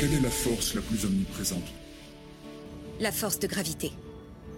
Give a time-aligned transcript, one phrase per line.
[0.00, 1.74] Quelle est la force la plus omniprésente?
[3.00, 3.92] La force de gravité.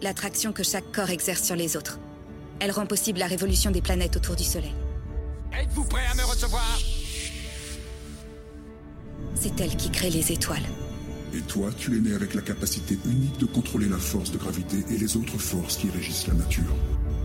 [0.01, 1.99] L'attraction que chaque corps exerce sur les autres.
[2.61, 4.73] Elle rend possible la révolution des planètes autour du Soleil.
[5.53, 6.79] Êtes-vous prêt à me recevoir?
[9.35, 10.63] C'est elle qui crée les étoiles.
[11.35, 14.77] Et toi, tu es né avec la capacité unique de contrôler la force de gravité
[14.91, 16.77] et les autres forces qui régissent la nature.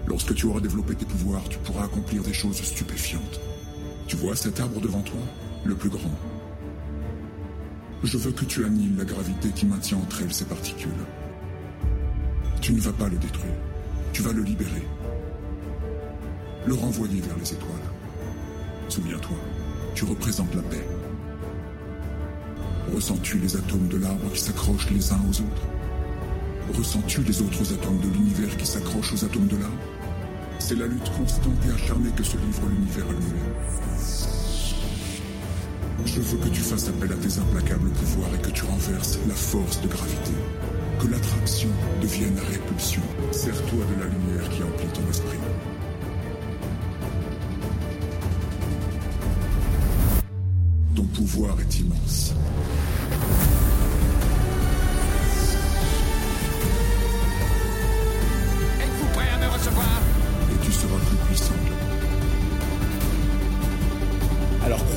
[0.08, 3.40] Lorsque tu auras développé tes pouvoirs, tu pourras accomplir des choses stupéfiantes.
[4.08, 5.20] Tu vois cet arbre devant toi?
[5.66, 6.18] Le plus grand.
[8.04, 10.92] Je veux que tu annihiles la gravité qui maintient entre elles ces particules.
[12.62, 13.54] Tu ne vas pas le détruire.
[14.14, 14.88] Tu vas le libérer.
[16.66, 17.72] Le renvoyer vers les étoiles.
[18.90, 19.38] Souviens-toi,
[19.96, 20.88] tu représentes la paix.
[22.94, 26.78] Ressens-tu les atomes de l'arbre qui s'accrochent les uns aux autres?
[26.78, 29.76] Ressens-tu les autres atomes de l'univers qui s'accrochent aux atomes de l'arbre?
[30.60, 34.37] C'est la lutte constante et acharnée que se livre l'univers à lui-même.
[36.06, 39.34] Je veux que tu fasses appel à tes implacables pouvoirs et que tu renverses la
[39.34, 40.32] force de gravité.
[41.00, 41.70] Que l'attraction
[42.02, 43.02] devienne la répulsion.
[43.32, 45.38] Sers-toi de la lumière qui emplit ton esprit.
[50.96, 52.34] Ton pouvoir est immense.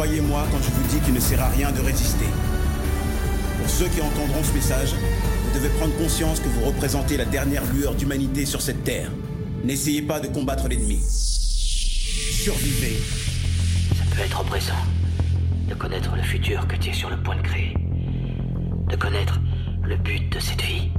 [0.01, 2.25] Croyez-moi quand je vous dis qu'il ne sert à rien de résister.
[3.59, 7.63] Pour ceux qui entendront ce message, vous devez prendre conscience que vous représentez la dernière
[7.71, 9.11] lueur d'humanité sur cette terre.
[9.63, 11.01] N'essayez pas de combattre l'ennemi.
[11.03, 12.97] Survivez.
[13.99, 14.81] Ça peut être oppressant
[15.69, 17.75] de connaître le futur que tu es sur le point de créer.
[18.89, 19.39] De connaître
[19.83, 20.93] le but de cette vie.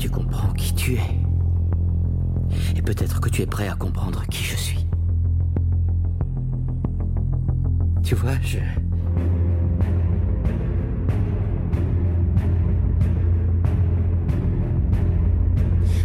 [0.00, 2.76] Tu comprends qui tu es.
[2.76, 4.77] Et peut-être que tu es prêt à comprendre qui je suis.
[8.08, 8.56] Tu vois, je...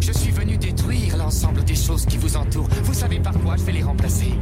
[0.02, 2.68] Je suis venu détruire l'ensemble des choses qui vous entourent.
[2.84, 4.34] Vous savez par quoi je vais les remplacer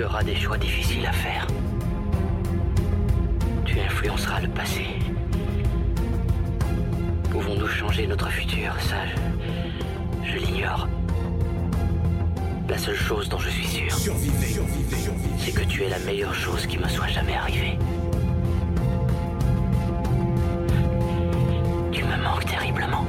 [0.00, 1.46] Tu auras des choix difficiles à faire.
[3.66, 4.86] Tu influenceras le passé.
[7.30, 8.96] Pouvons-nous changer notre futur Ça,
[10.24, 10.88] je, je l'ignore.
[12.66, 14.46] La seule chose dont je suis sûr, Survivez.
[14.46, 14.96] Survivez.
[14.96, 15.34] Survivez.
[15.36, 17.76] c'est que tu es la meilleure chose qui me soit jamais arrivée.
[21.92, 23.04] Tu me manques terriblement.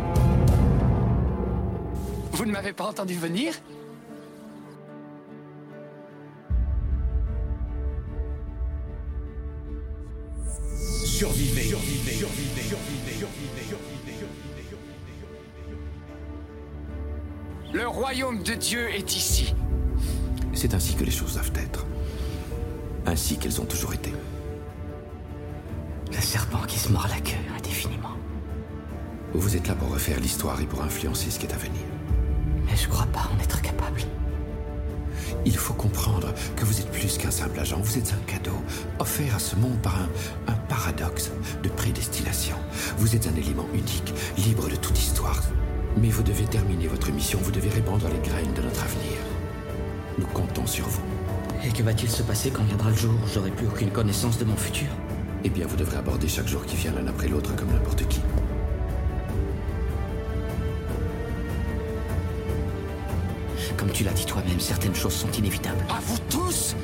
[2.34, 3.54] Vous ne m'avez pas entendu venir?
[11.22, 11.66] Survivez.
[11.66, 12.14] Survivez.
[12.14, 12.62] Survivez.
[12.64, 13.14] Survivez.
[13.14, 13.68] Survivez.
[13.70, 14.26] Survivez.
[17.74, 19.54] Le royaume de Dieu est ici.
[20.56, 21.86] C'est ainsi que les choses doivent être.
[23.06, 24.12] Ainsi qu'elles ont toujours été.
[26.12, 28.18] Le serpent qui se mord la queue indéfiniment.
[29.36, 31.84] Vous êtes là pour refaire l'histoire et pour influencer ce qui est à venir.
[32.66, 34.02] Mais je crois pas en être capable.
[35.46, 38.56] Il faut comprendre que vous êtes plus qu'un simple agent, vous êtes un cadeau
[39.00, 40.10] offert à ce monde par un,
[40.52, 41.32] un paradoxe
[41.64, 42.56] de prédestination.
[42.98, 45.42] Vous êtes un élément unique, libre de toute histoire.
[45.98, 49.18] Mais vous devez terminer votre mission, vous devez répandre les graines de notre avenir.
[50.18, 51.02] Nous comptons sur vous.
[51.64, 54.46] Et que va-t-il se passer quand viendra le jour où j'aurai plus aucune connaissance de
[54.46, 54.88] mon futur?
[55.44, 58.22] Eh bien, vous devrez aborder chaque jour qui vient l'un après l'autre comme n'importe qui.
[63.78, 65.84] Comme tu l'as dit toi-même, certaines choses sont inévitables.
[65.90, 66.76] À vous tous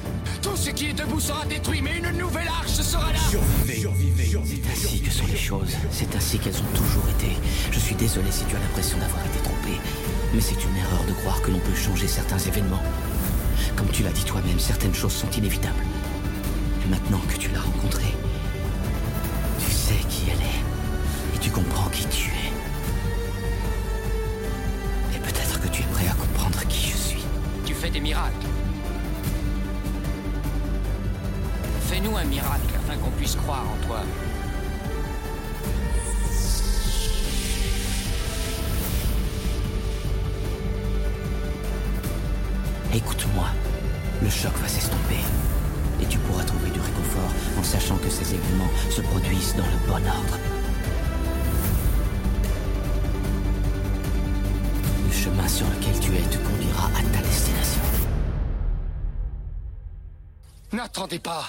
[0.41, 3.81] Tout ce qui est debout sera détruit, mais une nouvelle arche sera là Survivez.
[3.81, 4.25] Survivez.
[4.25, 4.61] Survivez.
[4.71, 7.35] Ainsi que sont les choses, c'est ainsi qu'elles ont toujours été.
[7.71, 9.79] Je suis désolé si tu as l'impression d'avoir été trompé,
[10.33, 12.83] mais c'est une erreur de croire que l'on peut changer certains événements.
[13.75, 15.83] Comme tu l'as dit toi-même, certaines choses sont inévitables.
[16.85, 18.13] Et maintenant que tu l'as rencontrée,
[19.59, 22.36] tu sais qui elle est, et tu comprends qui tu es.
[33.17, 33.99] Puisse croire en toi.
[42.93, 43.47] Écoute-moi,
[44.21, 45.19] le choc va s'estomper.
[46.01, 49.87] Et tu pourras trouver du réconfort en sachant que ces événements se produisent dans le
[49.87, 50.37] bon ordre.
[55.05, 57.81] Le chemin sur lequel tu es te conduira à ta destination.
[60.71, 61.45] N'attendez pas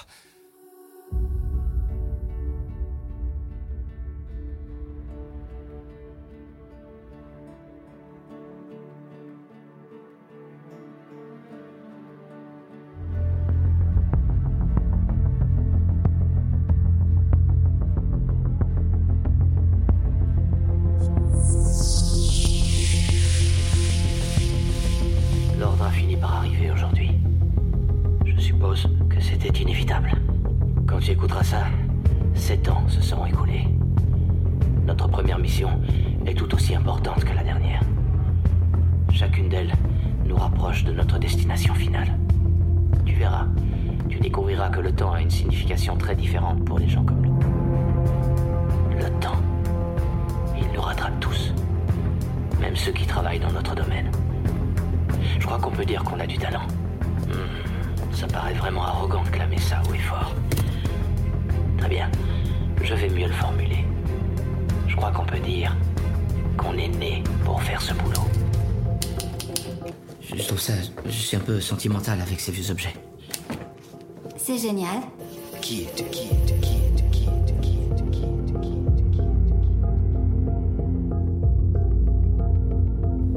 [31.08, 31.64] tu écouteras ça,
[32.34, 33.66] sept ans se seront écoulés.
[34.86, 35.70] Notre première mission
[36.26, 37.80] est tout aussi importante que la dernière.
[39.10, 39.72] Chacune d'elles
[40.26, 42.14] nous rapproche de notre destination finale.
[43.06, 43.46] Tu verras,
[44.10, 47.38] tu découvriras que le temps a une signification très différente pour les gens comme nous.
[48.98, 49.40] Le temps,
[50.60, 51.54] il nous rattrape tous,
[52.60, 54.10] même ceux qui travaillent dans notre domaine.
[55.40, 56.66] Je crois qu'on peut dire qu'on a du talent.
[57.28, 59.47] Hmm, ça paraît vraiment arrogant de clamer
[62.88, 63.84] je vais mieux le formuler.
[64.86, 65.76] Je crois qu'on peut dire
[66.56, 68.26] qu'on est né pour faire ce boulot.
[70.22, 70.72] Je trouve ça.
[71.04, 72.94] Je suis un peu sentimental avec ces vieux objets.
[74.38, 75.02] C'est génial.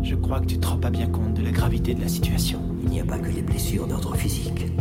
[0.01, 2.62] Je crois que tu te rends pas bien compte de la gravité de la situation.
[2.83, 4.71] Il n'y a pas que les blessures d'ordre physique.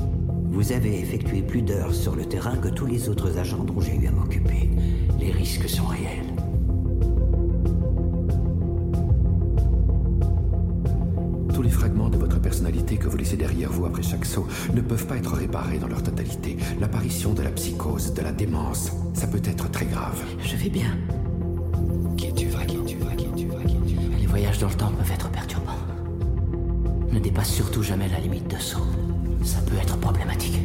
[0.60, 3.96] Vous avez effectué plus d'heures sur le terrain que tous les autres agents dont j'ai
[3.96, 4.68] eu à m'occuper.
[5.18, 6.34] Les risques sont réels.
[11.54, 14.82] Tous les fragments de votre personnalité que vous laissez derrière vous après chaque saut ne
[14.82, 16.58] peuvent pas être réparés dans leur totalité.
[16.78, 20.22] L'apparition de la psychose, de la démence, ça peut être très grave.
[20.44, 20.94] Je vais bien.
[22.18, 24.68] Qui es-tu vrai Qui es-tu vrai Qui es-tu vrai Qui es-tu vrai Les voyages dans
[24.68, 25.72] le temps peuvent être perturbants.
[27.10, 28.84] Ne dépasse surtout jamais la limite de saut.
[29.42, 30.60] Ça peut être problématique.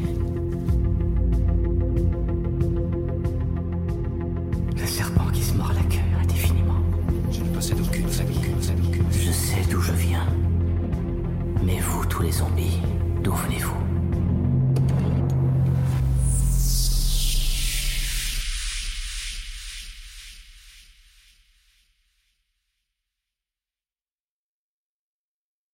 [4.77, 6.81] Le serpent qui se mord la queue indéfiniment.
[7.31, 10.25] Je ne possède aucune famille, aucune famille, aucune Je sais d'où je viens.
[11.63, 12.79] Mais vous, tous les zombies,
[13.23, 13.94] d'où venez-vous?